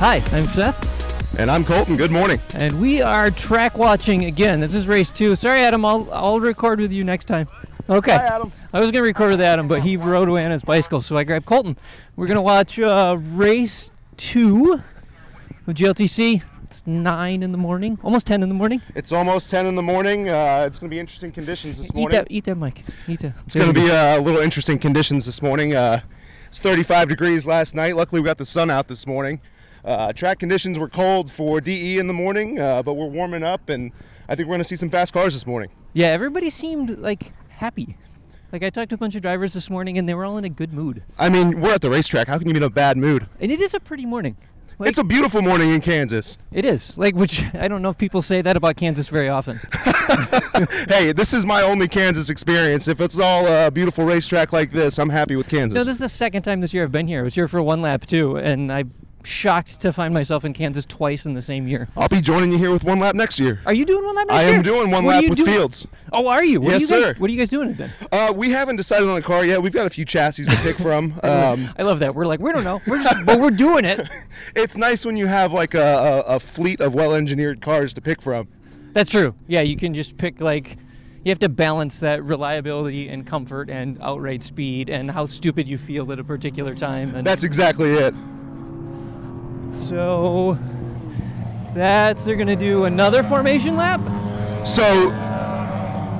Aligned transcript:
Hi, 0.00 0.22
I'm 0.32 0.46
Seth, 0.46 1.38
And 1.38 1.50
I'm 1.50 1.62
Colton. 1.62 1.94
Good 1.94 2.10
morning. 2.10 2.40
and 2.54 2.80
we 2.80 3.02
are 3.02 3.30
track 3.30 3.76
watching 3.76 4.24
again. 4.24 4.58
This 4.58 4.74
is 4.74 4.88
race 4.88 5.10
two. 5.10 5.36
Sorry, 5.36 5.60
Adam. 5.60 5.84
I'll 5.84 6.08
I'll 6.10 6.40
record 6.40 6.80
with 6.80 6.90
you 6.90 7.04
next 7.04 7.26
time. 7.26 7.48
Okay. 7.86 8.12
Hi, 8.12 8.24
Adam. 8.24 8.50
I 8.72 8.80
was 8.80 8.90
gonna 8.90 9.02
record 9.02 9.32
with 9.32 9.42
Adam, 9.42 9.68
but 9.68 9.82
he 9.82 9.98
rode 9.98 10.28
away 10.28 10.42
on 10.44 10.52
his 10.52 10.64
bicycle, 10.64 11.02
so 11.02 11.18
I 11.18 11.24
grabbed 11.24 11.44
Colton. 11.44 11.76
We're 12.16 12.28
gonna 12.28 12.40
watch 12.40 12.78
uh, 12.78 13.18
race 13.20 13.90
two 14.16 14.82
of 15.66 15.74
GLTC. 15.74 16.42
It's 16.62 16.86
nine 16.86 17.42
in 17.42 17.52
the 17.52 17.58
morning, 17.58 17.98
almost 18.02 18.26
ten 18.26 18.42
in 18.42 18.48
the 18.48 18.54
morning. 18.54 18.80
It's 18.94 19.12
almost 19.12 19.50
10 19.50 19.66
in 19.66 19.74
the 19.74 19.82
morning. 19.82 20.28
Uh, 20.28 20.64
it's 20.68 20.78
going 20.78 20.88
to 20.88 20.94
be 20.94 21.00
interesting 21.00 21.32
conditions 21.32 21.78
this 21.78 21.92
morning. 21.92 22.14
Eat 22.14 22.14
morning. 22.14 22.24
that, 22.26 22.30
eat 22.30 22.44
that 22.44 22.54
mic. 22.54 22.82
Eat 23.08 23.20
that. 23.20 23.34
It's 23.44 23.56
going 23.56 23.74
to 23.74 23.74
be 23.74 23.90
uh, 23.90 24.20
a 24.20 24.20
little 24.20 24.40
interesting 24.40 24.78
conditions 24.78 25.26
this 25.26 25.42
morning. 25.42 25.74
Uh, 25.74 26.00
it's 26.46 26.60
35 26.60 27.08
degrees 27.08 27.44
last 27.44 27.74
night. 27.74 27.96
Luckily, 27.96 28.20
we 28.20 28.26
got 28.26 28.38
the 28.38 28.44
sun 28.44 28.70
out 28.70 28.86
this 28.86 29.04
morning. 29.04 29.40
Uh, 29.84 30.12
track 30.12 30.38
conditions 30.38 30.78
were 30.78 30.88
cold 30.88 31.30
for 31.30 31.60
DE 31.60 31.98
in 31.98 32.06
the 32.06 32.12
morning, 32.12 32.58
uh, 32.58 32.82
but 32.82 32.94
we're 32.94 33.06
warming 33.06 33.42
up, 33.42 33.68
and 33.68 33.92
I 34.28 34.34
think 34.34 34.46
we're 34.48 34.52
going 34.54 34.60
to 34.60 34.64
see 34.64 34.76
some 34.76 34.90
fast 34.90 35.12
cars 35.12 35.34
this 35.34 35.46
morning. 35.46 35.70
Yeah, 35.92 36.08
everybody 36.08 36.50
seemed 36.50 36.98
like 36.98 37.32
happy. 37.48 37.96
Like 38.52 38.62
I 38.62 38.70
talked 38.70 38.90
to 38.90 38.96
a 38.96 38.98
bunch 38.98 39.14
of 39.14 39.22
drivers 39.22 39.52
this 39.52 39.70
morning, 39.70 39.96
and 39.96 40.08
they 40.08 40.14
were 40.14 40.24
all 40.24 40.36
in 40.38 40.44
a 40.44 40.48
good 40.50 40.72
mood. 40.72 41.02
I 41.18 41.28
mean, 41.28 41.60
we're 41.60 41.74
at 41.74 41.80
the 41.80 41.90
racetrack. 41.90 42.28
How 42.28 42.38
can 42.38 42.46
you 42.48 42.52
be 42.54 42.58
in 42.58 42.62
a 42.64 42.70
bad 42.70 42.96
mood? 42.96 43.26
And 43.40 43.50
it 43.52 43.60
is 43.60 43.74
a 43.74 43.80
pretty 43.80 44.04
morning. 44.06 44.36
Like, 44.78 44.88
It's 44.88 44.98
a 44.98 45.04
beautiful 45.04 45.42
morning 45.42 45.70
in 45.70 45.80
Kansas. 45.82 46.38
It 46.52 46.64
is 46.64 46.96
like 46.96 47.14
which 47.14 47.44
I 47.54 47.68
don't 47.68 47.82
know 47.82 47.90
if 47.90 47.98
people 47.98 48.22
say 48.22 48.40
that 48.40 48.56
about 48.56 48.76
Kansas 48.76 49.08
very 49.08 49.28
often. 49.28 49.60
Hey, 50.88 51.12
this 51.12 51.32
is 51.32 51.46
my 51.46 51.62
only 51.62 51.88
Kansas 51.88 52.28
experience. 52.28 52.86
If 52.86 53.00
it's 53.00 53.18
all 53.18 53.46
a 53.46 53.70
beautiful 53.70 54.04
racetrack 54.04 54.52
like 54.52 54.70
this, 54.70 54.98
I'm 54.98 55.08
happy 55.08 55.34
with 55.34 55.48
Kansas. 55.48 55.74
No, 55.74 55.80
this 55.80 55.88
is 55.88 55.98
the 55.98 56.08
second 56.08 56.42
time 56.42 56.60
this 56.60 56.74
year 56.74 56.82
I've 56.82 56.92
been 56.92 57.06
here. 57.06 57.20
I 57.20 57.22
was 57.22 57.34
here 57.34 57.48
for 57.48 57.62
one 57.62 57.80
lap 57.80 58.04
too, 58.04 58.36
and 58.36 58.70
I'm 58.70 58.92
shocked 59.22 59.80
to 59.80 59.92
find 59.92 60.14
myself 60.14 60.44
in 60.44 60.52
Kansas 60.52 60.84
twice 60.84 61.26
in 61.26 61.34
the 61.34 61.42
same 61.42 61.68
year. 61.68 61.88
I'll 61.96 62.08
be 62.08 62.20
joining 62.20 62.52
you 62.52 62.58
here 62.58 62.70
with 62.70 62.84
one 62.84 62.98
lap 62.98 63.14
next 63.14 63.38
year. 63.38 63.60
Are 63.66 63.72
you 63.74 63.84
doing 63.84 64.04
one 64.04 64.14
lap 64.16 64.28
next 64.28 64.42
year? 64.42 64.52
I 64.54 64.56
am 64.56 64.62
doing 64.62 64.90
one 64.90 65.04
What 65.04 65.22
lap 65.22 65.30
with 65.30 65.38
doing? 65.38 65.50
Fields. 65.50 65.86
Oh, 66.12 66.26
are 66.28 66.42
you? 66.44 66.60
What 66.60 66.72
Yes, 66.72 66.90
are 66.90 66.94
you 66.96 67.00
guys, 67.02 67.10
sir. 67.14 67.20
What 67.20 67.30
are 67.30 67.32
you 67.32 67.38
guys 67.38 67.48
doing 67.50 67.74
then? 67.74 67.90
Uh, 68.10 68.32
we 68.34 68.50
haven't 68.50 68.76
decided 68.76 69.08
on 69.08 69.16
a 69.16 69.22
car 69.22 69.44
yet. 69.44 69.62
We've 69.62 69.72
got 69.72 69.86
a 69.86 69.90
few 69.90 70.04
chassis 70.04 70.44
to 70.44 70.56
pick 70.58 70.76
from. 70.78 71.18
Um, 71.30 71.70
I 71.78 71.82
love 71.82 72.00
that. 72.00 72.14
We're 72.14 72.26
like, 72.26 72.40
we 72.40 72.50
don't 72.52 72.64
know. 72.64 72.80
We're 72.86 73.02
just, 73.02 73.24
but 73.24 73.38
we're 73.40 73.50
doing 73.50 73.84
it. 73.84 74.08
it's 74.56 74.76
nice 74.76 75.04
when 75.06 75.16
you 75.16 75.26
have 75.26 75.52
like 75.52 75.74
a, 75.74 76.24
a, 76.26 76.36
a 76.36 76.40
fleet 76.40 76.80
of 76.80 76.94
well-engineered 76.94 77.60
cars 77.60 77.94
to 77.94 78.00
pick 78.00 78.20
from. 78.20 78.48
That's 78.92 79.10
true. 79.10 79.34
Yeah, 79.46 79.60
you 79.60 79.76
can 79.76 79.94
just 79.94 80.16
pick 80.16 80.40
like. 80.40 80.76
You 81.24 81.30
have 81.30 81.38
to 81.40 81.48
balance 81.50 82.00
that 82.00 82.24
reliability 82.24 83.08
and 83.10 83.26
comfort 83.26 83.68
and 83.70 83.98
outright 84.00 84.42
speed 84.42 84.88
and 84.88 85.10
how 85.10 85.26
stupid 85.26 85.68
you 85.68 85.76
feel 85.76 86.10
at 86.12 86.18
a 86.18 86.24
particular 86.24 86.74
time. 86.74 87.14
And 87.14 87.26
That's 87.26 87.44
exactly 87.44 87.90
it. 87.92 88.14
So 89.72 90.58
that's 91.74 92.24
they're 92.24 92.36
gonna 92.36 92.56
do 92.56 92.84
another 92.84 93.22
formation 93.22 93.76
lap. 93.76 94.00
So, 94.66 95.10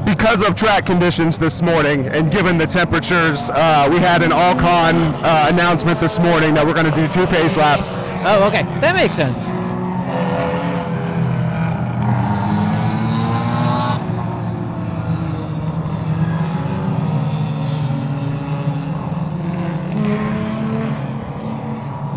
because 0.06 0.42
of 0.42 0.54
track 0.54 0.86
conditions 0.86 1.38
this 1.38 1.60
morning 1.62 2.06
and 2.08 2.32
given 2.32 2.58
the 2.58 2.66
temperatures, 2.66 3.50
uh, 3.50 3.88
we 3.90 3.98
had 3.98 4.22
an 4.22 4.32
all-con 4.32 4.96
uh, 4.96 5.46
announcement 5.50 6.00
this 6.00 6.18
morning 6.18 6.54
that 6.54 6.66
we're 6.66 6.74
going 6.74 6.90
to 6.90 6.96
do 6.96 7.06
two 7.08 7.26
pace 7.26 7.56
laps. 7.56 7.96
Oh, 8.24 8.46
okay, 8.48 8.62
that 8.80 8.94
makes 8.94 9.14
sense. 9.14 9.38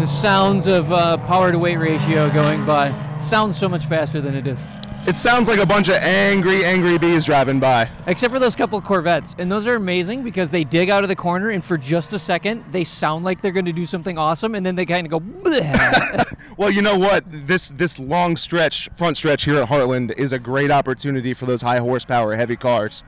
The 0.04 0.08
sounds 0.08 0.68
of 0.68 0.92
uh, 0.92 1.16
power 1.16 1.54
to 1.54 1.58
weight 1.58 1.78
ratio 1.78 2.30
going 2.30 2.66
by 2.66 2.92
sounds 3.20 3.58
so 3.58 3.70
much 3.70 3.86
faster 3.86 4.20
than 4.20 4.36
it 4.36 4.46
is. 4.46 4.62
It 5.08 5.18
sounds 5.18 5.48
like 5.48 5.60
a 5.60 5.66
bunch 5.66 5.88
of 5.88 5.96
angry, 5.96 6.66
angry 6.66 6.98
bees 6.98 7.26
driving 7.26 7.62
by. 7.62 7.90
Except 8.06 8.34
for 8.34 8.38
those 8.38 8.54
couple 8.54 8.82
Corvettes. 8.82 9.34
And 9.38 9.50
those 9.50 9.66
are 9.66 9.76
amazing 9.76 10.22
because 10.22 10.52
they 10.52 10.66
dig 10.66 10.90
out 10.90 11.04
of 11.04 11.08
the 11.08 11.16
corner 11.16 11.52
and 11.52 11.64
for 11.64 11.78
just 11.78 12.12
a 12.12 12.20
second 12.20 12.66
they 12.70 12.84
sound 12.84 13.24
like 13.24 13.40
they're 13.40 13.54
going 13.54 13.64
to 13.64 13.72
do 13.72 13.86
something 13.86 14.18
awesome 14.18 14.56
and 14.56 14.66
then 14.66 14.76
they 14.76 14.86
kind 14.86 15.08
of 15.08 15.22
go 15.22 15.22
Well, 16.58 16.70
you 16.70 16.82
know 16.82 17.00
what? 17.00 17.24
This 17.26 17.70
this 17.70 17.98
long 17.98 18.36
stretch, 18.36 18.90
front 18.90 19.16
stretch 19.16 19.46
here 19.46 19.56
at 19.56 19.70
Heartland 19.70 20.18
is 20.18 20.34
a 20.34 20.38
great 20.38 20.70
opportunity 20.70 21.34
for 21.34 21.46
those 21.46 21.62
high 21.62 21.80
horsepower, 21.80 22.36
heavy 22.36 22.58
cars. 22.58 23.06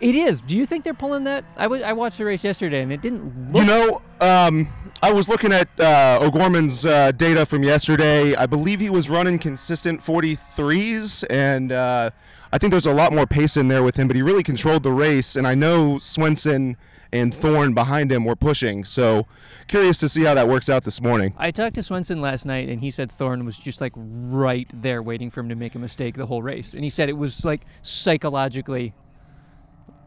It 0.00 0.14
is. 0.14 0.40
Do 0.40 0.56
you 0.56 0.66
think 0.66 0.84
they're 0.84 0.94
pulling 0.94 1.24
that? 1.24 1.44
I 1.56 1.92
watched 1.92 2.18
the 2.18 2.24
race 2.24 2.44
yesterday 2.44 2.82
and 2.82 2.92
it 2.92 3.00
didn't 3.00 3.52
look 3.52 3.62
You 3.62 3.68
know, 3.68 4.02
um, 4.20 4.68
I 5.02 5.12
was 5.12 5.28
looking 5.28 5.52
at 5.52 5.68
uh, 5.78 6.18
O'Gorman's 6.22 6.86
uh, 6.86 7.12
data 7.12 7.44
from 7.44 7.62
yesterday. 7.62 8.34
I 8.34 8.46
believe 8.46 8.80
he 8.80 8.90
was 8.90 9.10
running 9.10 9.38
consistent 9.38 10.00
43s, 10.00 11.24
and 11.28 11.72
uh, 11.72 12.10
I 12.52 12.58
think 12.58 12.70
there's 12.70 12.86
a 12.86 12.92
lot 12.92 13.12
more 13.12 13.26
pace 13.26 13.56
in 13.56 13.68
there 13.68 13.82
with 13.82 13.96
him. 13.96 14.06
But 14.06 14.16
he 14.16 14.22
really 14.22 14.42
controlled 14.42 14.82
the 14.82 14.92
race, 14.92 15.36
and 15.36 15.46
I 15.46 15.54
know 15.54 15.98
Swenson 15.98 16.78
and 17.12 17.34
Thorne 17.34 17.74
behind 17.74 18.10
him 18.10 18.24
were 18.24 18.34
pushing. 18.34 18.82
So 18.82 19.26
curious 19.68 19.98
to 19.98 20.08
see 20.08 20.24
how 20.24 20.34
that 20.34 20.48
works 20.48 20.68
out 20.68 20.84
this 20.84 21.00
morning. 21.00 21.32
I 21.38 21.50
talked 21.50 21.74
to 21.76 21.82
Swenson 21.82 22.20
last 22.20 22.44
night 22.44 22.68
and 22.68 22.80
he 22.80 22.90
said 22.90 23.12
Thorne 23.12 23.44
was 23.44 23.56
just 23.56 23.80
like 23.80 23.92
right 23.96 24.68
there 24.74 25.00
waiting 25.00 25.30
for 25.30 25.40
him 25.40 25.48
to 25.48 25.54
make 25.54 25.76
a 25.76 25.78
mistake 25.78 26.16
the 26.16 26.26
whole 26.26 26.42
race. 26.42 26.74
And 26.74 26.82
he 26.82 26.90
said 26.90 27.08
it 27.08 27.16
was 27.16 27.44
like 27.44 27.66
psychologically 27.82 28.94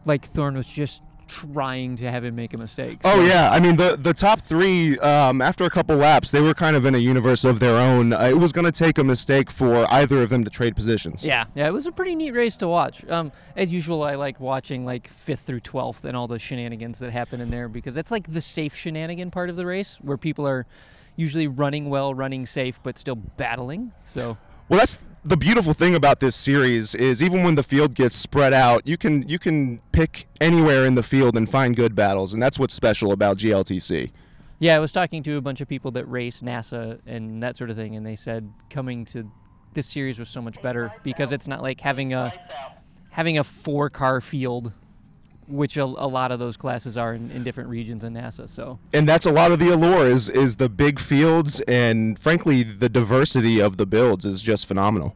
like 0.07 0.25
Thorne 0.25 0.55
was 0.55 0.69
just 0.69 1.03
trying 1.27 1.95
to 1.97 2.09
have 2.09 2.23
him 2.23 2.35
make 2.35 2.53
a 2.53 2.57
mistake. 2.57 2.99
Oh 3.03 3.21
yeah, 3.21 3.51
I 3.51 3.59
mean 3.59 3.75
the 3.75 3.97
the 3.97 4.13
top 4.13 4.39
three 4.39 4.97
um, 4.99 5.41
after 5.41 5.65
a 5.65 5.69
couple 5.69 5.95
laps 5.95 6.31
they 6.31 6.41
were 6.41 6.53
kind 6.53 6.75
of 6.75 6.85
in 6.85 6.95
a 6.95 6.99
universe 6.99 7.43
of 7.43 7.59
their 7.59 7.75
own. 7.77 8.13
Uh, 8.13 8.23
it 8.23 8.37
was 8.37 8.51
going 8.51 8.65
to 8.65 8.71
take 8.71 8.97
a 8.97 9.03
mistake 9.03 9.51
for 9.51 9.85
either 9.93 10.21
of 10.21 10.29
them 10.29 10.43
to 10.43 10.49
trade 10.49 10.75
positions. 10.75 11.25
Yeah, 11.25 11.45
yeah, 11.53 11.67
it 11.67 11.73
was 11.73 11.85
a 11.85 11.91
pretty 11.91 12.15
neat 12.15 12.31
race 12.31 12.57
to 12.57 12.67
watch. 12.67 13.07
Um, 13.09 13.31
as 13.55 13.71
usual, 13.71 14.03
I 14.03 14.15
like 14.15 14.39
watching 14.39 14.85
like 14.85 15.07
fifth 15.07 15.41
through 15.41 15.61
twelfth 15.61 16.05
and 16.05 16.15
all 16.15 16.27
the 16.27 16.39
shenanigans 16.39 16.99
that 16.99 17.11
happen 17.11 17.41
in 17.41 17.49
there 17.49 17.67
because 17.67 17.93
that's 17.93 18.11
like 18.11 18.31
the 18.31 18.41
safe 18.41 18.75
shenanigan 18.75 19.31
part 19.31 19.49
of 19.49 19.55
the 19.55 19.65
race 19.65 19.97
where 20.01 20.17
people 20.17 20.47
are 20.47 20.65
usually 21.15 21.47
running 21.47 21.89
well, 21.89 22.13
running 22.13 22.45
safe, 22.45 22.79
but 22.83 22.97
still 22.97 23.15
battling. 23.15 23.91
So 24.05 24.37
Well, 24.69 24.79
that's 24.79 24.99
the 25.27 25.35
beautiful 25.35 25.73
thing 25.73 25.93
about 25.93 26.21
this 26.21 26.37
series 26.37 26.95
is 26.95 27.21
even 27.21 27.43
when 27.43 27.55
the 27.55 27.63
field 27.63 27.93
gets 27.93 28.15
spread 28.15 28.53
out, 28.53 28.87
you 28.87 28.97
can 28.97 29.27
you 29.27 29.37
can 29.37 29.81
pick 29.91 30.27
anywhere 30.39 30.85
in 30.85 30.95
the 30.95 31.03
field 31.03 31.35
and 31.35 31.49
find 31.49 31.75
good 31.75 31.95
battles, 31.95 32.33
and 32.33 32.41
that's 32.41 32.57
what's 32.57 32.73
special 32.73 33.11
about 33.11 33.37
GLTC. 33.37 34.11
yeah, 34.59 34.75
I 34.75 34.79
was 34.79 34.93
talking 34.93 35.23
to 35.23 35.35
a 35.35 35.41
bunch 35.41 35.59
of 35.59 35.67
people 35.67 35.91
that 35.91 36.05
race 36.05 36.41
NASA 36.41 36.99
and 37.05 37.43
that 37.43 37.57
sort 37.57 37.69
of 37.69 37.75
thing, 37.75 37.97
and 37.97 38.05
they 38.05 38.15
said 38.15 38.49
coming 38.69 39.03
to 39.05 39.29
this 39.73 39.87
series 39.87 40.17
was 40.17 40.29
so 40.29 40.41
much 40.41 40.61
better 40.61 40.93
because 41.03 41.33
it's 41.33 41.47
not 41.47 41.61
like 41.61 41.81
having 41.81 42.13
a 42.13 42.33
having 43.09 43.37
a 43.37 43.43
four 43.43 43.89
car 43.89 44.21
field. 44.21 44.71
Which 45.47 45.77
a, 45.77 45.83
a 45.83 45.85
lot 45.85 46.31
of 46.31 46.39
those 46.39 46.57
classes 46.57 46.97
are 46.97 47.13
in, 47.13 47.31
in 47.31 47.43
different 47.43 47.69
regions 47.69 48.03
in 48.03 48.13
NASA. 48.13 48.49
So 48.49 48.79
And 48.93 49.07
that's 49.07 49.25
a 49.25 49.31
lot 49.31 49.51
of 49.51 49.59
the 49.59 49.69
allure 49.69 50.05
is 50.05 50.29
is 50.29 50.57
the 50.57 50.69
big 50.69 50.99
fields 50.99 51.61
and 51.61 52.19
frankly 52.19 52.63
the 52.63 52.89
diversity 52.89 53.61
of 53.61 53.77
the 53.77 53.85
builds 53.85 54.25
is 54.25 54.41
just 54.41 54.65
phenomenal. 54.65 55.15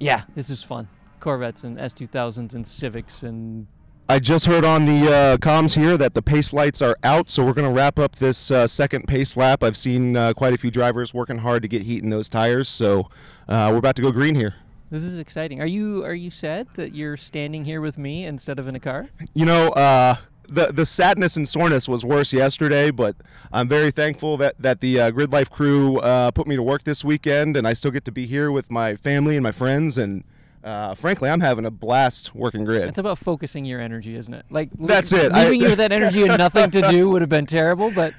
Yeah, 0.00 0.22
this 0.34 0.50
is 0.50 0.62
fun. 0.62 0.88
Corvettes 1.20 1.62
and 1.62 1.78
S2000s 1.78 2.54
and 2.54 2.66
Civics 2.66 3.22
and 3.22 3.68
I 4.08 4.18
just 4.18 4.46
heard 4.46 4.64
on 4.64 4.84
the 4.84 5.10
uh, 5.10 5.36
comms 5.38 5.74
here 5.74 5.96
that 5.96 6.12
the 6.12 6.20
pace 6.20 6.52
lights 6.52 6.82
are 6.82 6.96
out, 7.02 7.30
so 7.30 7.44
we're 7.46 7.54
going 7.54 7.68
to 7.68 7.74
wrap 7.74 7.98
up 7.98 8.16
this 8.16 8.50
uh, 8.50 8.66
second 8.66 9.06
pace 9.06 9.38
lap. 9.38 9.62
I've 9.62 9.76
seen 9.76 10.16
uh, 10.16 10.34
quite 10.34 10.52
a 10.52 10.58
few 10.58 10.70
drivers 10.70 11.14
working 11.14 11.38
hard 11.38 11.62
to 11.62 11.68
get 11.68 11.84
heat 11.84 12.02
in 12.02 12.10
those 12.10 12.28
tires, 12.28 12.68
so 12.68 13.08
uh, 13.48 13.68
we're 13.70 13.78
about 13.78 13.96
to 13.96 14.02
go 14.02 14.10
green 14.10 14.34
here. 14.34 14.56
This 14.92 15.04
is 15.04 15.18
exciting. 15.18 15.60
Are 15.62 15.66
you 15.66 16.04
are 16.04 16.14
you 16.14 16.28
sad 16.28 16.68
that 16.74 16.94
you're 16.94 17.16
standing 17.16 17.64
here 17.64 17.80
with 17.80 17.96
me 17.96 18.26
instead 18.26 18.58
of 18.58 18.68
in 18.68 18.76
a 18.76 18.80
car? 18.80 19.08
You 19.32 19.46
know, 19.46 19.70
uh, 19.70 20.16
the 20.46 20.66
the 20.66 20.84
sadness 20.84 21.34
and 21.36 21.48
soreness 21.48 21.88
was 21.88 22.04
worse 22.04 22.30
yesterday, 22.32 22.90
but 22.90 23.16
I'm 23.52 23.68
very 23.68 23.90
thankful 23.90 24.36
that 24.36 24.60
that 24.60 24.82
the 24.82 25.00
uh, 25.00 25.10
Grid 25.10 25.32
Life 25.32 25.50
crew 25.50 25.96
uh, 25.98 26.30
put 26.30 26.46
me 26.46 26.56
to 26.56 26.62
work 26.62 26.84
this 26.84 27.02
weekend, 27.04 27.56
and 27.56 27.66
I 27.66 27.72
still 27.72 27.90
get 27.90 28.04
to 28.04 28.12
be 28.12 28.26
here 28.26 28.52
with 28.52 28.70
my 28.70 28.94
family 28.94 29.34
and 29.36 29.42
my 29.42 29.50
friends. 29.50 29.96
And 29.96 30.24
uh, 30.62 30.94
frankly, 30.94 31.30
I'm 31.30 31.40
having 31.40 31.64
a 31.64 31.70
blast 31.70 32.34
working 32.34 32.66
Grid. 32.66 32.82
It's 32.88 32.98
about 32.98 33.16
focusing 33.16 33.64
your 33.64 33.80
energy, 33.80 34.14
isn't 34.14 34.34
it? 34.34 34.44
Like 34.50 34.68
le- 34.76 34.88
That's 34.88 35.12
it. 35.12 35.32
I- 35.32 35.44
Leaving 35.44 35.62
you 35.62 35.68
with 35.70 35.78
that 35.78 35.92
energy 35.92 36.22
and 36.22 36.36
nothing 36.36 36.70
to 36.70 36.82
do 36.90 37.08
would 37.08 37.22
have 37.22 37.30
been 37.30 37.46
terrible, 37.46 37.90
but 37.90 38.12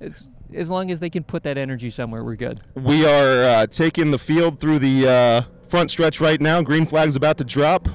it's 0.00 0.28
as 0.52 0.70
long 0.70 0.90
as 0.90 0.98
they 0.98 1.10
can 1.10 1.22
put 1.22 1.44
that 1.44 1.56
energy 1.56 1.90
somewhere, 1.90 2.24
we're 2.24 2.36
good. 2.36 2.60
We 2.74 3.06
are 3.06 3.44
uh, 3.44 3.66
taking 3.68 4.10
the 4.10 4.18
field 4.18 4.58
through 4.60 4.78
the 4.80 5.08
uh, 5.08 5.42
front 5.68 5.90
stretch 5.90 6.20
right 6.20 6.40
now. 6.40 6.62
Green 6.62 6.86
flag's 6.86 7.16
about 7.16 7.38
to 7.38 7.44
drop. 7.44 7.88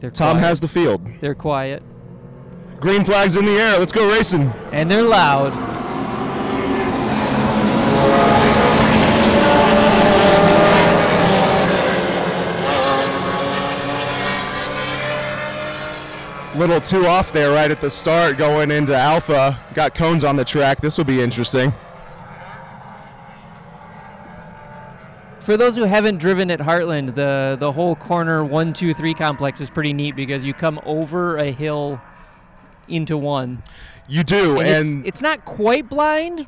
They're 0.00 0.10
Tom 0.10 0.36
quiet. 0.36 0.46
has 0.46 0.60
the 0.60 0.68
field. 0.68 1.10
They're 1.20 1.34
quiet 1.34 1.82
Green 2.80 3.04
flag's 3.04 3.36
in 3.36 3.44
the 3.44 3.52
air. 3.52 3.78
Let's 3.78 3.92
go 3.92 4.10
racing. 4.10 4.50
and 4.72 4.90
they're 4.90 5.02
loud. 5.02 5.52
Little 16.56 16.80
too 16.80 17.06
off 17.06 17.32
there 17.32 17.52
right 17.52 17.70
at 17.70 17.80
the 17.82 17.90
start 17.90 18.38
going 18.38 18.70
into 18.70 18.96
Alpha. 18.96 19.62
Got 19.74 19.94
cones 19.94 20.24
on 20.24 20.36
the 20.36 20.44
track. 20.44 20.80
This 20.80 20.96
will 20.96 21.04
be 21.04 21.20
interesting. 21.20 21.72
For 25.40 25.56
those 25.56 25.76
who 25.76 25.84
haven't 25.84 26.18
driven 26.18 26.50
at 26.50 26.60
Heartland, 26.60 27.14
the 27.14 27.56
the 27.58 27.72
whole 27.72 27.96
corner 27.96 28.44
one, 28.44 28.72
two, 28.72 28.92
three 28.92 29.14
complex 29.14 29.60
is 29.60 29.70
pretty 29.70 29.92
neat 29.92 30.14
because 30.14 30.44
you 30.44 30.52
come 30.52 30.80
over 30.84 31.38
a 31.38 31.50
hill 31.50 32.00
into 32.88 33.16
one. 33.16 33.62
You 34.08 34.24
do, 34.24 34.60
And, 34.60 34.68
and, 34.68 34.98
it's, 35.00 35.08
it's 35.08 35.22
not 35.22 35.44
quite 35.44 35.88
blind, 35.88 36.46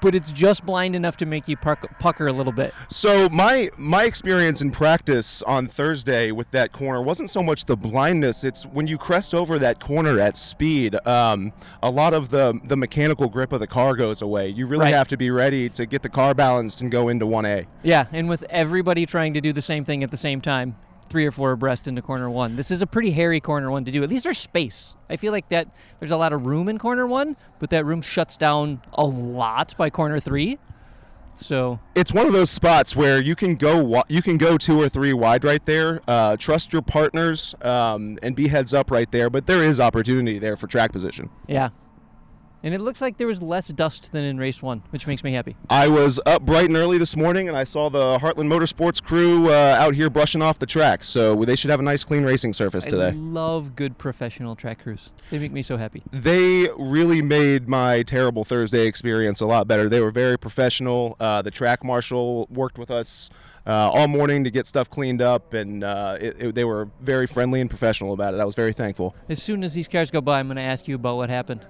but 0.00 0.14
it's 0.14 0.32
just 0.32 0.64
blind 0.64 0.94
enough 0.96 1.16
to 1.18 1.26
make 1.26 1.48
you 1.48 1.56
puck, 1.56 1.86
pucker 1.98 2.26
a 2.26 2.32
little 2.32 2.52
bit. 2.52 2.72
So 2.88 3.28
my 3.28 3.70
my 3.76 4.04
experience 4.04 4.60
in 4.62 4.70
practice 4.70 5.42
on 5.42 5.66
Thursday 5.66 6.30
with 6.32 6.50
that 6.52 6.72
corner 6.72 7.02
wasn't 7.02 7.30
so 7.30 7.42
much 7.42 7.64
the 7.64 7.76
blindness. 7.76 8.44
It's 8.44 8.64
when 8.66 8.86
you 8.86 8.98
crest 8.98 9.34
over 9.34 9.58
that 9.58 9.80
corner 9.80 10.18
at 10.20 10.36
speed. 10.36 10.96
Um, 11.06 11.52
a 11.82 11.90
lot 11.90 12.14
of 12.14 12.30
the 12.30 12.58
the 12.64 12.76
mechanical 12.76 13.28
grip 13.28 13.52
of 13.52 13.60
the 13.60 13.66
car 13.66 13.94
goes 13.96 14.22
away. 14.22 14.48
You 14.48 14.66
really 14.66 14.84
Right. 14.84 14.94
have 14.94 15.08
to 15.08 15.16
be 15.16 15.30
ready 15.30 15.68
to 15.70 15.86
get 15.86 16.02
the 16.02 16.08
car 16.08 16.34
balanced 16.34 16.80
and 16.80 16.90
go 16.90 17.08
into 17.08 17.26
one 17.26 17.44
A. 17.44 17.66
Yeah, 17.82 18.06
and 18.12 18.28
with 18.28 18.42
everybody 18.50 19.06
trying 19.06 19.34
to 19.34 19.40
do 19.40 19.52
the 19.52 19.62
same 19.62 19.84
thing 19.84 20.02
at 20.04 20.10
the 20.10 20.16
same 20.16 20.40
time, 20.40 20.76
three 21.08 21.26
or 21.26 21.30
four 21.30 21.52
abreast 21.52 21.88
into 21.88 22.02
corner 22.02 22.28
one. 22.30 22.56
This 22.56 22.70
is 22.70 22.82
a 22.82 22.86
pretty 22.86 23.10
hairy 23.10 23.40
corner 23.40 23.70
one 23.70 23.84
to 23.84 23.92
do. 23.92 24.02
At 24.02 24.08
least 24.08 24.24
there's 24.24 24.38
space. 24.38 24.94
I 25.10 25.16
feel 25.16 25.32
like 25.32 25.48
that 25.48 25.68
there's 25.98 26.10
a 26.10 26.16
lot 26.16 26.32
of 26.32 26.46
room 26.46 26.68
in 26.68 26.78
corner 26.78 27.06
one, 27.06 27.36
but 27.58 27.70
that 27.70 27.84
room 27.84 28.02
shuts 28.02 28.36
down 28.36 28.82
a 28.92 29.04
lot 29.04 29.74
by 29.76 29.90
corner 29.90 30.20
three. 30.20 30.58
So 31.34 31.78
It's 31.94 32.12
one 32.12 32.26
of 32.26 32.32
those 32.32 32.50
spots 32.50 32.96
where 32.96 33.20
you 33.20 33.36
can 33.36 33.54
go 33.54 34.02
you 34.08 34.22
can 34.22 34.38
go 34.38 34.58
two 34.58 34.80
or 34.80 34.88
three 34.88 35.12
wide 35.12 35.44
right 35.44 35.64
there. 35.64 36.00
Uh, 36.08 36.36
trust 36.36 36.72
your 36.72 36.82
partners 36.82 37.54
um, 37.62 38.18
and 38.22 38.34
be 38.34 38.48
heads 38.48 38.74
up 38.74 38.90
right 38.90 39.10
there. 39.12 39.30
But 39.30 39.46
there 39.46 39.62
is 39.62 39.78
opportunity 39.78 40.38
there 40.38 40.56
for 40.56 40.66
track 40.66 40.92
position. 40.92 41.30
yeah. 41.46 41.70
And 42.62 42.74
it 42.74 42.80
looks 42.80 43.00
like 43.00 43.16
there 43.18 43.28
was 43.28 43.40
less 43.40 43.68
dust 43.68 44.10
than 44.10 44.24
in 44.24 44.36
race 44.36 44.60
one, 44.60 44.82
which 44.90 45.06
makes 45.06 45.22
me 45.22 45.32
happy. 45.32 45.54
I 45.70 45.86
was 45.86 46.18
up 46.26 46.42
bright 46.42 46.64
and 46.66 46.76
early 46.76 46.98
this 46.98 47.16
morning, 47.16 47.46
and 47.48 47.56
I 47.56 47.62
saw 47.62 47.88
the 47.88 48.18
Heartland 48.18 48.48
Motorsports 48.52 49.00
crew 49.02 49.48
uh, 49.48 49.76
out 49.78 49.94
here 49.94 50.10
brushing 50.10 50.42
off 50.42 50.58
the 50.58 50.66
track. 50.66 51.04
So 51.04 51.36
they 51.44 51.54
should 51.54 51.70
have 51.70 51.78
a 51.78 51.84
nice, 51.84 52.02
clean 52.02 52.24
racing 52.24 52.52
surface 52.54 52.84
I 52.86 52.90
today. 52.90 53.12
love 53.12 53.76
good 53.76 53.96
professional 53.96 54.56
track 54.56 54.82
crews. 54.82 55.12
They 55.30 55.38
make 55.38 55.52
me 55.52 55.62
so 55.62 55.76
happy. 55.76 56.02
They 56.10 56.68
really 56.76 57.22
made 57.22 57.68
my 57.68 58.02
terrible 58.02 58.42
Thursday 58.44 58.86
experience 58.86 59.40
a 59.40 59.46
lot 59.46 59.68
better. 59.68 59.88
They 59.88 60.00
were 60.00 60.10
very 60.10 60.36
professional. 60.36 61.16
Uh, 61.20 61.42
the 61.42 61.52
track 61.52 61.84
marshal 61.84 62.48
worked 62.50 62.76
with 62.76 62.90
us 62.90 63.30
uh, 63.68 63.70
all 63.92 64.08
morning 64.08 64.42
to 64.42 64.50
get 64.50 64.66
stuff 64.66 64.90
cleaned 64.90 65.22
up, 65.22 65.52
and 65.54 65.84
uh, 65.84 66.16
it, 66.20 66.42
it- 66.42 66.54
they 66.56 66.64
were 66.64 66.88
very 67.02 67.28
friendly 67.28 67.60
and 67.60 67.70
professional 67.70 68.14
about 68.14 68.34
it. 68.34 68.40
I 68.40 68.44
was 68.44 68.56
very 68.56 68.72
thankful. 68.72 69.14
As 69.28 69.40
soon 69.40 69.62
as 69.62 69.74
these 69.74 69.86
cars 69.86 70.10
go 70.10 70.20
by, 70.20 70.40
I'm 70.40 70.48
going 70.48 70.56
to 70.56 70.62
ask 70.62 70.88
you 70.88 70.96
about 70.96 71.16
what 71.18 71.30
happened 71.30 71.64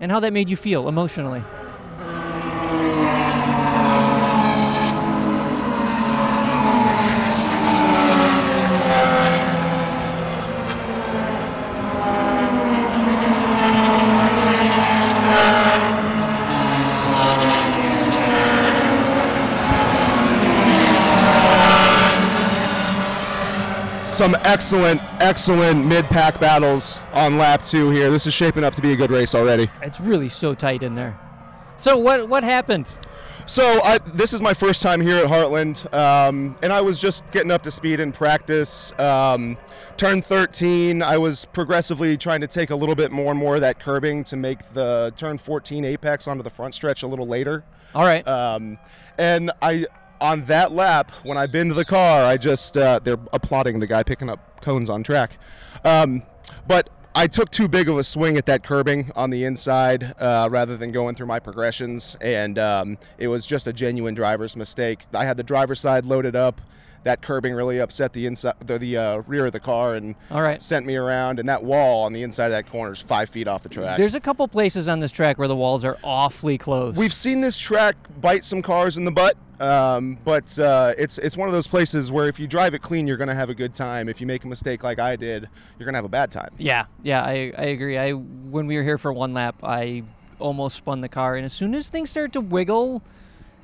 and 0.00 0.10
how 0.10 0.18
that 0.20 0.32
made 0.32 0.50
you 0.50 0.56
feel 0.56 0.88
emotionally. 0.88 1.44
Some 24.20 24.36
excellent, 24.44 25.00
excellent 25.22 25.86
mid-pack 25.86 26.38
battles 26.38 27.00
on 27.14 27.38
lap 27.38 27.62
two 27.62 27.88
here. 27.88 28.10
This 28.10 28.26
is 28.26 28.34
shaping 28.34 28.64
up 28.64 28.74
to 28.74 28.82
be 28.82 28.92
a 28.92 28.96
good 28.96 29.10
race 29.10 29.34
already. 29.34 29.70
It's 29.80 29.98
really 29.98 30.28
so 30.28 30.54
tight 30.54 30.82
in 30.82 30.92
there. 30.92 31.18
So 31.78 31.96
what 31.96 32.28
what 32.28 32.44
happened? 32.44 32.98
So 33.46 33.80
I, 33.82 33.96
this 33.96 34.34
is 34.34 34.42
my 34.42 34.52
first 34.52 34.82
time 34.82 35.00
here 35.00 35.16
at 35.16 35.24
Heartland, 35.24 35.90
um, 35.94 36.54
and 36.62 36.70
I 36.70 36.82
was 36.82 37.00
just 37.00 37.26
getting 37.32 37.50
up 37.50 37.62
to 37.62 37.70
speed 37.70 37.98
in 37.98 38.12
practice. 38.12 38.92
Um, 38.98 39.56
turn 39.96 40.20
13, 40.20 41.02
I 41.02 41.16
was 41.16 41.46
progressively 41.46 42.18
trying 42.18 42.42
to 42.42 42.46
take 42.46 42.68
a 42.68 42.76
little 42.76 42.94
bit 42.94 43.12
more 43.12 43.30
and 43.30 43.40
more 43.40 43.54
of 43.54 43.62
that 43.62 43.80
curbing 43.80 44.24
to 44.24 44.36
make 44.36 44.62
the 44.74 45.14
turn 45.16 45.38
14 45.38 45.82
apex 45.86 46.28
onto 46.28 46.42
the 46.42 46.50
front 46.50 46.74
stretch 46.74 47.04
a 47.04 47.06
little 47.06 47.26
later. 47.26 47.64
All 47.94 48.04
right. 48.04 48.28
Um, 48.28 48.78
and 49.16 49.50
I, 49.62 49.86
on 50.20 50.44
that 50.44 50.72
lap, 50.72 51.12
when 51.22 51.38
I 51.38 51.46
binned 51.46 51.72
the 51.72 51.84
car, 51.84 52.24
I 52.24 52.36
just 52.36 52.76
uh, 52.76 53.00
they're 53.02 53.18
applauding 53.32 53.80
the 53.80 53.86
guy 53.86 54.02
picking 54.02 54.28
up 54.28 54.60
cones 54.60 54.90
on 54.90 55.02
track. 55.02 55.38
Um, 55.84 56.22
but 56.66 56.90
I 57.14 57.26
took 57.26 57.50
too 57.50 57.68
big 57.68 57.88
of 57.88 57.98
a 57.98 58.04
swing 58.04 58.36
at 58.36 58.46
that 58.46 58.62
curbing 58.62 59.10
on 59.16 59.30
the 59.30 59.44
inside 59.44 60.14
uh, 60.18 60.48
rather 60.50 60.76
than 60.76 60.92
going 60.92 61.14
through 61.14 61.26
my 61.26 61.40
progressions, 61.40 62.16
and 62.20 62.58
um, 62.58 62.98
it 63.18 63.28
was 63.28 63.46
just 63.46 63.66
a 63.66 63.72
genuine 63.72 64.14
driver's 64.14 64.56
mistake. 64.56 65.04
I 65.12 65.24
had 65.24 65.36
the 65.36 65.42
driver's 65.42 65.80
side 65.80 66.04
loaded 66.04 66.36
up. 66.36 66.60
That 67.04 67.22
curbing 67.22 67.54
really 67.54 67.80
upset 67.80 68.12
the 68.12 68.26
inside, 68.26 68.54
the, 68.66 68.78
the 68.78 68.96
uh, 68.96 69.16
rear 69.26 69.46
of 69.46 69.52
the 69.52 69.60
car, 69.60 69.94
and 69.94 70.14
All 70.30 70.42
right. 70.42 70.60
sent 70.60 70.84
me 70.84 70.96
around. 70.96 71.38
And 71.38 71.48
that 71.48 71.64
wall 71.64 72.04
on 72.04 72.12
the 72.12 72.22
inside 72.22 72.46
of 72.46 72.52
that 72.52 72.70
corner 72.70 72.92
is 72.92 73.00
five 73.00 73.30
feet 73.30 73.48
off 73.48 73.62
the 73.62 73.70
track. 73.70 73.96
There's 73.96 74.14
a 74.14 74.20
couple 74.20 74.46
places 74.48 74.86
on 74.86 75.00
this 75.00 75.10
track 75.10 75.38
where 75.38 75.48
the 75.48 75.56
walls 75.56 75.84
are 75.84 75.96
awfully 76.04 76.58
close. 76.58 76.96
We've 76.96 77.12
seen 77.12 77.40
this 77.40 77.58
track 77.58 77.96
bite 78.20 78.44
some 78.44 78.60
cars 78.60 78.98
in 78.98 79.06
the 79.06 79.10
butt, 79.10 79.34
um, 79.60 80.18
but 80.24 80.58
uh, 80.58 80.92
it's 80.98 81.16
it's 81.18 81.36
one 81.38 81.48
of 81.48 81.52
those 81.52 81.66
places 81.66 82.12
where 82.12 82.28
if 82.28 82.38
you 82.38 82.46
drive 82.46 82.74
it 82.74 82.82
clean, 82.82 83.06
you're 83.06 83.16
going 83.16 83.28
to 83.28 83.34
have 83.34 83.48
a 83.48 83.54
good 83.54 83.72
time. 83.72 84.08
If 84.08 84.20
you 84.20 84.26
make 84.26 84.44
a 84.44 84.48
mistake 84.48 84.82
like 84.82 84.98
I 84.98 85.16
did, 85.16 85.48
you're 85.78 85.86
going 85.86 85.94
to 85.94 85.98
have 85.98 86.04
a 86.04 86.08
bad 86.10 86.30
time. 86.30 86.50
Yeah, 86.58 86.84
yeah, 87.02 87.22
I, 87.22 87.52
I 87.56 87.64
agree. 87.64 87.96
I 87.96 88.12
when 88.12 88.66
we 88.66 88.76
were 88.76 88.82
here 88.82 88.98
for 88.98 89.12
one 89.12 89.32
lap, 89.32 89.56
I 89.62 90.02
almost 90.38 90.76
spun 90.76 91.00
the 91.00 91.08
car, 91.08 91.36
and 91.36 91.46
as 91.46 91.52
soon 91.54 91.74
as 91.74 91.88
things 91.88 92.10
start 92.10 92.34
to 92.34 92.42
wiggle 92.42 93.02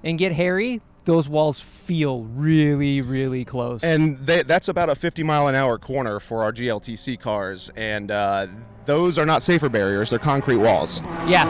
and 0.04 0.18
get 0.18 0.32
hairy, 0.32 0.80
those 1.06 1.28
walls 1.28 1.60
feel 1.60 2.22
really, 2.24 3.00
really 3.00 3.44
close. 3.44 3.82
And 3.82 4.18
they, 4.26 4.42
that's 4.42 4.68
about 4.68 4.90
a 4.90 4.94
50 4.94 5.22
mile 5.22 5.48
an 5.48 5.54
hour 5.54 5.78
corner 5.78 6.20
for 6.20 6.42
our 6.42 6.52
GLTC 6.52 7.18
cars, 7.18 7.70
and 7.76 8.10
uh, 8.10 8.46
those 8.84 9.18
are 9.18 9.24
not 9.24 9.42
safer 9.42 9.70
barriers; 9.70 10.10
they're 10.10 10.18
concrete 10.18 10.56
walls. 10.56 11.00
yeah, 11.26 11.46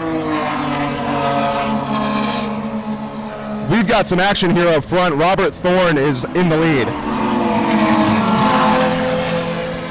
We've 3.71 3.89
got 3.89 4.07
some 4.07 4.21
action 4.21 4.55
here 4.55 4.69
up 4.69 4.85
front. 4.85 5.17
Robert 5.17 5.53
Thorne 5.53 5.99
is 5.99 6.23
in 6.25 6.49
the 6.49 6.57
lead. 6.57 6.87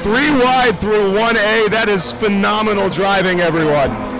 Three 0.02 0.30
wide 0.30 0.78
through 0.78 1.12
1A. 1.12 1.68
That 1.70 1.88
is 1.88 2.12
phenomenal 2.12 2.88
driving, 2.88 3.40
everyone. 3.40 4.15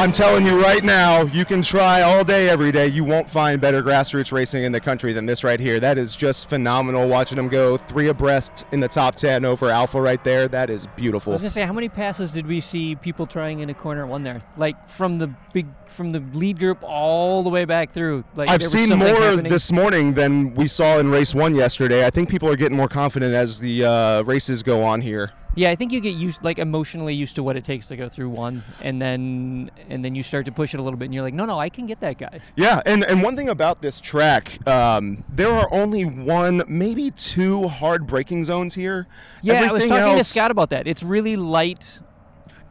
I'm 0.00 0.12
telling 0.12 0.46
you 0.46 0.58
right 0.58 0.82
now, 0.82 1.24
you 1.24 1.44
can 1.44 1.60
try 1.60 2.00
all 2.00 2.24
day, 2.24 2.48
every 2.48 2.72
day. 2.72 2.86
You 2.86 3.04
won't 3.04 3.28
find 3.28 3.60
better 3.60 3.82
grassroots 3.82 4.32
racing 4.32 4.64
in 4.64 4.72
the 4.72 4.80
country 4.80 5.12
than 5.12 5.26
this 5.26 5.44
right 5.44 5.60
here. 5.60 5.78
That 5.78 5.98
is 5.98 6.16
just 6.16 6.48
phenomenal. 6.48 7.06
Watching 7.06 7.36
them 7.36 7.48
go 7.48 7.76
three 7.76 8.08
abreast 8.08 8.64
in 8.72 8.80
the 8.80 8.88
top 8.88 9.14
10 9.16 9.44
over 9.44 9.68
Alpha 9.68 10.00
right 10.00 10.24
there. 10.24 10.48
That 10.48 10.70
is 10.70 10.86
beautiful. 10.86 11.34
I 11.34 11.34
was 11.34 11.42
gonna 11.42 11.50
say, 11.50 11.66
how 11.66 11.74
many 11.74 11.90
passes 11.90 12.32
did 12.32 12.46
we 12.46 12.60
see 12.60 12.96
people 12.96 13.26
trying 13.26 13.60
in 13.60 13.68
a 13.68 13.74
corner 13.74 14.06
one 14.06 14.22
there? 14.22 14.42
Like 14.56 14.88
from 14.88 15.18
the 15.18 15.26
big, 15.52 15.66
from 15.88 16.12
the 16.12 16.20
lead 16.32 16.58
group 16.58 16.82
all 16.82 17.42
the 17.42 17.50
way 17.50 17.66
back 17.66 17.92
through. 17.92 18.24
Like 18.36 18.48
I've 18.48 18.62
seen 18.62 18.88
more 18.98 19.08
happening. 19.08 19.52
this 19.52 19.70
morning 19.70 20.14
than 20.14 20.54
we 20.54 20.66
saw 20.66 20.96
in 20.96 21.10
race 21.10 21.34
one 21.34 21.54
yesterday. 21.54 22.06
I 22.06 22.10
think 22.10 22.30
people 22.30 22.48
are 22.48 22.56
getting 22.56 22.76
more 22.78 22.88
confident 22.88 23.34
as 23.34 23.60
the 23.60 23.84
uh, 23.84 24.22
races 24.22 24.62
go 24.62 24.82
on 24.82 25.02
here. 25.02 25.32
Yeah, 25.56 25.70
I 25.70 25.74
think 25.74 25.92
you 25.92 26.00
get 26.00 26.14
used, 26.14 26.44
like 26.44 26.58
emotionally 26.58 27.14
used 27.14 27.36
to 27.36 27.42
what 27.42 27.56
it 27.56 27.64
takes 27.64 27.86
to 27.88 27.96
go 27.96 28.08
through 28.08 28.30
one, 28.30 28.62
and 28.80 29.02
then 29.02 29.70
and 29.88 30.04
then 30.04 30.14
you 30.14 30.22
start 30.22 30.46
to 30.46 30.52
push 30.52 30.74
it 30.74 30.80
a 30.80 30.82
little 30.82 30.98
bit, 30.98 31.06
and 31.06 31.14
you're 31.14 31.24
like, 31.24 31.34
no, 31.34 31.44
no, 31.44 31.58
I 31.58 31.68
can 31.68 31.86
get 31.86 32.00
that 32.00 32.18
guy. 32.18 32.40
Yeah, 32.56 32.80
and, 32.86 33.04
and 33.04 33.22
one 33.22 33.34
thing 33.36 33.48
about 33.48 33.82
this 33.82 34.00
track, 34.00 34.66
um, 34.68 35.24
there 35.28 35.50
are 35.50 35.68
only 35.72 36.04
one, 36.04 36.62
maybe 36.68 37.10
two 37.10 37.66
hard 37.68 38.06
braking 38.06 38.44
zones 38.44 38.74
here. 38.74 39.08
Yeah, 39.42 39.54
I 39.54 39.62
was 39.62 39.70
Everything 39.70 39.88
talking 39.90 40.18
to 40.18 40.24
Scott 40.24 40.50
about 40.50 40.70
that. 40.70 40.86
It's 40.86 41.02
really 41.02 41.36
light. 41.36 42.00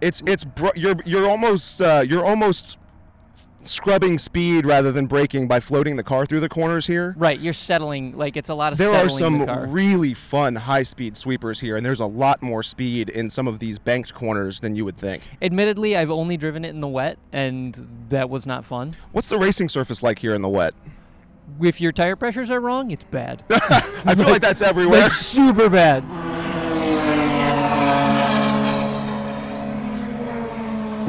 It's 0.02 0.24
it's 0.26 0.46
br- 0.46 0.76
you're 0.76 0.96
you're 1.06 1.30
almost 1.30 1.82
uh, 1.82 2.04
you're 2.08 2.26
almost 2.26 2.80
scrubbing 3.64 4.18
speed 4.18 4.66
rather 4.66 4.92
than 4.92 5.06
braking 5.06 5.48
by 5.48 5.60
floating 5.60 5.96
the 5.96 6.04
car 6.04 6.26
through 6.26 6.40
the 6.40 6.50
corners 6.50 6.88
here. 6.88 7.14
Right, 7.18 7.40
you're 7.40 7.54
settling. 7.54 8.18
Like 8.18 8.38
it's 8.38 8.50
a 8.50 8.54
lot 8.54 8.72
of 8.72 8.78
There 8.80 8.94
are 8.94 9.10
some 9.10 9.40
the 9.40 9.66
really 9.70 10.14
fun 10.14 10.56
high 10.56 10.84
speed 10.84 11.18
sweepers 11.18 11.60
here, 11.60 11.76
and 11.78 11.86
there's 11.86 12.00
a 12.00 12.06
lot 12.06 12.42
more 12.42 12.64
speed 12.64 13.10
in 13.10 13.30
some 13.30 13.48
of 13.48 13.60
these 13.60 13.80
banked 13.80 14.14
corners 14.14 14.60
than 14.60 14.76
you 14.76 14.86
would 14.86 14.98
think. 14.98 15.24
Admittedly, 15.42 15.96
I've 15.96 16.12
only 16.12 16.38
driven 16.38 16.66
it 16.66 16.70
in 16.70 16.80
the 16.80 16.88
wet, 16.88 17.18
and 17.32 18.06
that 18.10 18.30
was 18.30 18.46
not 18.46 18.66
fun. 18.66 18.96
What's 19.12 19.30
the 19.30 19.38
racing 19.38 19.70
surface 19.70 20.02
like 20.04 20.20
here 20.20 20.34
in 20.34 20.42
the 20.42 20.50
wet? 20.50 20.74
If 21.62 21.82
your 21.82 21.92
tire 21.92 22.16
pressures 22.16 22.52
are 22.52 22.60
wrong, 22.60 22.92
it's 22.92 23.04
bad. 23.04 23.44
I 23.50 24.14
feel 24.16 24.30
like 24.30 24.42
that's 24.42 24.62
everywhere. 24.64 25.02
like 25.02 25.12
super 25.14 25.68
bad. 25.70 26.04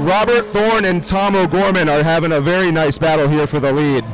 Robert 0.00 0.46
Thorne 0.46 0.86
and 0.86 1.04
Tom 1.04 1.36
O'Gorman 1.36 1.88
are 1.88 2.02
having 2.02 2.32
a 2.32 2.40
very 2.40 2.72
nice 2.72 2.96
battle 2.96 3.28
here 3.28 3.46
for 3.46 3.60
the 3.60 3.70
lead. 3.70 4.04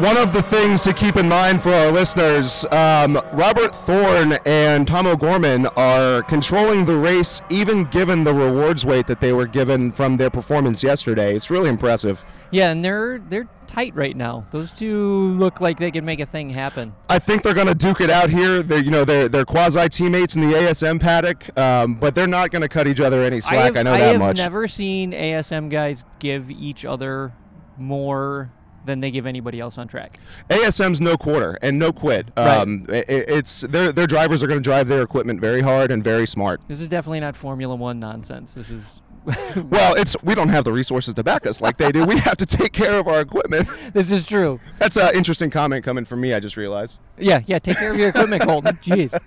One 0.00 0.16
of 0.16 0.32
the 0.32 0.42
things 0.42 0.80
to 0.80 0.94
keep 0.94 1.16
in 1.16 1.28
mind 1.28 1.60
for 1.60 1.70
our 1.70 1.92
listeners, 1.92 2.64
um, 2.72 3.20
Robert 3.34 3.74
Thorne 3.74 4.38
and 4.46 4.88
Tom 4.88 5.06
O'Gorman 5.06 5.66
are 5.76 6.22
controlling 6.22 6.86
the 6.86 6.96
race, 6.96 7.42
even 7.50 7.84
given 7.84 8.24
the 8.24 8.32
rewards 8.32 8.86
weight 8.86 9.06
that 9.08 9.20
they 9.20 9.34
were 9.34 9.46
given 9.46 9.92
from 9.92 10.16
their 10.16 10.30
performance 10.30 10.82
yesterday. 10.82 11.36
It's 11.36 11.50
really 11.50 11.68
impressive. 11.68 12.24
Yeah, 12.50 12.70
and 12.70 12.82
they're 12.82 13.18
they're 13.18 13.46
tight 13.66 13.94
right 13.94 14.16
now. 14.16 14.46
Those 14.50 14.72
two 14.72 15.32
look 15.32 15.60
like 15.60 15.78
they 15.78 15.90
could 15.90 16.04
make 16.04 16.20
a 16.20 16.26
thing 16.26 16.48
happen. 16.48 16.94
I 17.10 17.18
think 17.18 17.42
they're 17.42 17.54
going 17.54 17.66
to 17.66 17.74
duke 17.74 18.00
it 18.00 18.10
out 18.10 18.30
here. 18.30 18.62
They're 18.62 18.82
you 18.82 18.90
know 18.90 19.04
they're 19.04 19.28
they're 19.28 19.44
quasi 19.44 19.86
teammates 19.90 20.34
in 20.34 20.40
the 20.40 20.56
ASM 20.56 20.98
paddock, 20.98 21.56
um, 21.58 21.96
but 21.96 22.14
they're 22.14 22.26
not 22.26 22.50
going 22.50 22.62
to 22.62 22.68
cut 22.68 22.88
each 22.88 23.00
other 23.00 23.22
any 23.22 23.40
slack. 23.40 23.54
I, 23.54 23.64
have, 23.64 23.76
I 23.76 23.82
know 23.82 23.92
I 23.92 23.98
that 23.98 24.18
much. 24.18 24.38
I 24.38 24.42
have 24.42 24.50
never 24.50 24.66
seen 24.66 25.12
ASM 25.12 25.68
guys 25.68 26.04
give 26.18 26.50
each 26.50 26.86
other 26.86 27.34
more 27.76 28.50
than 28.84 29.00
they 29.00 29.10
give 29.10 29.26
anybody 29.26 29.60
else 29.60 29.78
on 29.78 29.88
track. 29.88 30.18
ASM's 30.48 31.00
no 31.00 31.16
quarter 31.16 31.58
and 31.62 31.78
no 31.78 31.92
quit. 31.92 32.28
Um, 32.36 32.86
it, 32.88 33.04
it's 33.08 33.62
their 33.62 33.92
their 33.92 34.06
drivers 34.06 34.42
are 34.42 34.46
going 34.46 34.58
to 34.58 34.62
drive 34.64 34.88
their 34.88 35.02
equipment 35.02 35.40
very 35.40 35.60
hard 35.60 35.90
and 35.90 36.02
very 36.02 36.26
smart. 36.26 36.60
This 36.68 36.80
is 36.80 36.88
definitely 36.88 37.20
not 37.20 37.36
Formula 37.36 37.74
One 37.74 37.98
nonsense. 37.98 38.54
This 38.54 38.70
is. 38.70 39.00
well, 39.68 39.94
it's 39.96 40.16
we 40.22 40.34
don't 40.34 40.48
have 40.48 40.64
the 40.64 40.72
resources 40.72 41.12
to 41.12 41.22
back 41.22 41.46
us 41.46 41.60
like 41.60 41.76
they 41.76 41.92
do. 41.92 42.04
We 42.04 42.18
have 42.18 42.38
to 42.38 42.46
take 42.46 42.72
care 42.72 42.98
of 42.98 43.06
our 43.06 43.20
equipment. 43.20 43.68
This 43.92 44.10
is 44.10 44.26
true. 44.26 44.60
That's 44.78 44.96
an 44.96 45.14
interesting 45.14 45.50
comment 45.50 45.84
coming 45.84 46.04
from 46.04 46.20
me. 46.20 46.32
I 46.32 46.40
just 46.40 46.56
realized. 46.56 47.00
Yeah, 47.18 47.40
yeah. 47.46 47.58
Take 47.58 47.76
care 47.76 47.90
of 47.90 47.98
your 47.98 48.08
equipment, 48.08 48.42
Colton. 48.42 48.76
Jeez. 48.82 49.18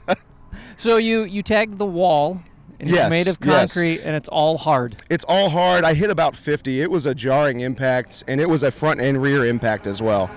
So 0.77 0.97
you 0.97 1.23
you 1.23 1.43
tagged 1.43 1.77
the 1.77 1.85
wall 1.85 2.41
and 2.87 2.91
Yes, 2.95 3.05
it's 3.05 3.09
made 3.11 3.27
of 3.27 3.37
yes. 3.45 3.73
concrete 3.73 4.01
and 4.01 4.15
it's 4.15 4.27
all 4.29 4.57
hard. 4.57 4.95
It's 5.09 5.25
all 5.27 5.49
hard. 5.49 5.83
I 5.83 5.93
hit 5.93 6.09
about 6.09 6.35
50. 6.35 6.81
It 6.81 6.91
was 6.91 7.05
a 7.05 7.15
jarring 7.15 7.61
impact, 7.61 8.23
and 8.27 8.39
it 8.39 8.49
was 8.49 8.63
a 8.63 8.71
front 8.71 9.01
and 9.01 9.21
rear 9.21 9.45
impact 9.45 9.87
as 9.87 10.01
well. 10.01 10.29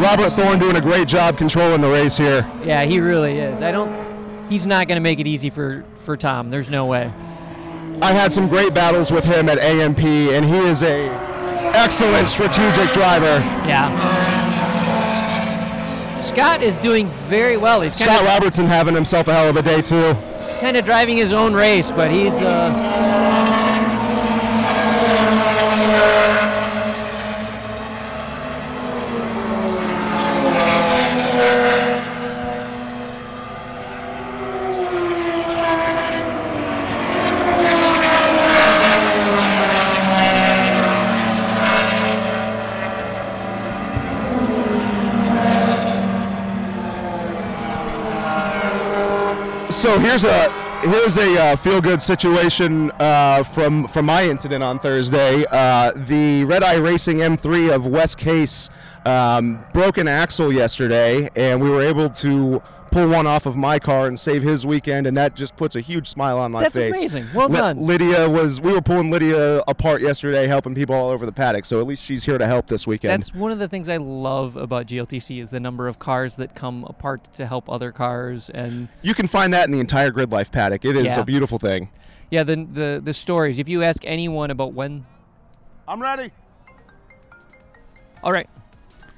Robert 0.00 0.30
Thorne 0.30 0.58
doing 0.58 0.76
a 0.76 0.80
great 0.80 1.06
job 1.06 1.38
controlling 1.38 1.80
the 1.80 1.88
race 1.88 2.16
here. 2.16 2.48
Yeah, 2.64 2.82
he 2.84 3.00
really 3.00 3.38
is. 3.38 3.62
I 3.62 3.70
don't. 3.70 4.48
He's 4.50 4.66
not 4.66 4.88
going 4.88 4.96
to 4.96 5.02
make 5.02 5.20
it 5.20 5.26
easy 5.26 5.50
for 5.50 5.84
for 6.04 6.16
Tom. 6.16 6.50
There's 6.50 6.68
no 6.68 6.86
way. 6.86 7.12
I 8.02 8.12
had 8.12 8.32
some 8.32 8.48
great 8.48 8.74
battles 8.74 9.12
with 9.12 9.24
him 9.24 9.48
at 9.48 9.58
AMP, 9.58 10.00
and 10.00 10.44
he 10.44 10.56
is 10.56 10.82
a 10.82 11.08
excellent 11.76 12.28
strategic 12.28 12.92
driver. 12.92 13.38
Yeah. 13.68 14.43
Scott 16.16 16.62
is 16.62 16.78
doing 16.78 17.08
very 17.28 17.56
well. 17.56 17.80
He's 17.80 17.94
Scott 17.94 18.24
Robertson 18.24 18.66
having 18.66 18.94
himself 18.94 19.28
a 19.28 19.32
hell 19.32 19.48
of 19.50 19.56
a 19.56 19.62
day 19.62 19.82
too. 19.82 20.14
kind 20.60 20.76
of 20.76 20.84
driving 20.84 21.16
his 21.16 21.32
own 21.32 21.54
race, 21.54 21.90
but 21.90 22.10
he's 22.10 22.32
uh, 22.34 23.03
So 49.84 49.98
here's 49.98 50.24
a 50.24 50.80
here's 50.80 51.18
a 51.18 51.38
uh, 51.38 51.56
feel 51.56 51.78
good 51.78 52.00
situation 52.00 52.90
uh, 52.92 53.42
from 53.42 53.86
from 53.86 54.06
my 54.06 54.24
incident 54.24 54.64
on 54.64 54.78
Thursday. 54.78 55.44
Uh, 55.50 55.92
the 55.94 56.44
Red 56.44 56.62
Eye 56.62 56.76
Racing 56.76 57.18
M3 57.18 57.70
of 57.70 57.86
West 57.86 58.16
Case 58.16 58.70
um, 59.04 59.62
broke 59.74 59.98
an 59.98 60.08
axle 60.08 60.50
yesterday, 60.50 61.28
and 61.36 61.60
we 61.60 61.68
were 61.68 61.82
able 61.82 62.08
to 62.08 62.62
pull 62.94 63.08
one 63.10 63.26
off 63.26 63.44
of 63.44 63.56
my 63.56 63.78
car 63.78 64.06
and 64.06 64.18
save 64.18 64.42
his 64.42 64.64
weekend, 64.64 65.06
and 65.06 65.16
that 65.16 65.34
just 65.34 65.56
puts 65.56 65.74
a 65.74 65.80
huge 65.80 66.06
smile 66.06 66.38
on 66.38 66.52
my 66.52 66.62
That's 66.62 66.74
face. 66.76 67.00
amazing. 67.00 67.26
Well 67.34 67.48
Li- 67.48 67.56
done. 67.58 67.78
Lydia 67.84 68.30
was 68.30 68.60
we 68.60 68.70
were 68.72 68.80
pulling 68.80 69.10
Lydia 69.10 69.62
apart 69.66 70.00
yesterday, 70.00 70.46
helping 70.46 70.74
people 70.74 70.94
all 70.94 71.10
over 71.10 71.26
the 71.26 71.32
paddock. 71.32 71.64
So 71.64 71.80
at 71.80 71.86
least 71.86 72.04
she's 72.04 72.24
here 72.24 72.38
to 72.38 72.46
help 72.46 72.68
this 72.68 72.86
weekend. 72.86 73.12
that's 73.22 73.34
one 73.34 73.50
of 73.50 73.58
the 73.58 73.66
things 73.68 73.88
I 73.88 73.96
love 73.96 74.56
about 74.56 74.86
GLTC 74.86 75.40
is 75.42 75.50
the 75.50 75.58
number 75.60 75.88
of 75.88 75.98
cars 75.98 76.36
that 76.36 76.54
come 76.54 76.84
apart 76.84 77.32
to 77.34 77.46
help 77.46 77.68
other 77.68 77.90
cars 77.90 78.48
and 78.50 78.88
you 79.02 79.12
can 79.14 79.26
find 79.26 79.52
that 79.52 79.66
in 79.66 79.72
the 79.72 79.80
entire 79.80 80.10
Grid 80.12 80.30
Life 80.30 80.52
paddock. 80.52 80.84
It 80.84 80.96
is 80.96 81.06
Yeah. 81.06 81.20
a 81.20 81.24
beautiful 81.24 81.58
thing. 81.58 81.88
yeah 82.30 82.44
the 82.44 82.56
the 82.72 83.00
the 83.04 83.12
stories. 83.12 83.58
If 83.58 83.68
you 83.68 83.82
ask 83.82 84.02
anyone 84.04 84.50
about 84.52 84.72
when 84.72 85.04
I'm 85.88 86.00
ready. 86.00 86.30
All 88.22 88.32
right. 88.32 88.48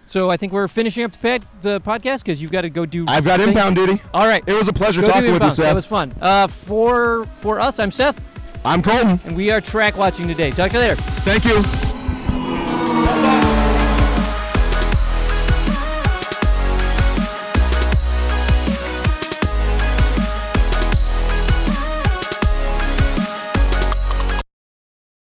So 0.06 0.30
I 0.30 0.36
think 0.36 0.52
we're 0.52 0.68
finishing 0.68 1.04
up 1.04 1.12
the, 1.12 1.18
pad, 1.18 1.44
the 1.62 1.80
podcast 1.80 2.20
because 2.20 2.40
you've 2.40 2.52
got 2.52 2.62
to 2.62 2.70
go 2.70 2.86
do. 2.86 3.04
I've 3.08 3.24
got 3.24 3.38
things. 3.40 3.48
impound 3.50 3.76
duty. 3.76 4.00
All 4.14 4.26
right. 4.26 4.42
It 4.46 4.52
was 4.54 4.68
a 4.68 4.72
pleasure 4.72 5.00
Go 5.02 5.08
talking 5.08 5.22
with 5.22 5.30
you, 5.30 5.34
inbound. 5.34 5.52
That 5.52 5.74
was 5.74 5.86
fun. 5.86 6.14
Uh, 6.20 6.46
for 6.46 7.24
for 7.38 7.60
us, 7.60 7.78
I'm 7.78 7.90
Seth, 7.90 8.18
I'm 8.64 8.82
Colton. 8.82 9.20
and 9.24 9.36
we 9.36 9.50
are 9.50 9.60
track 9.60 9.96
watching 9.96 10.28
today. 10.28 10.50
Talk 10.52 10.70
to 10.70 10.76
you 10.78 10.82
later. 10.82 10.96
Thank 10.96 11.44
you. 11.44 11.85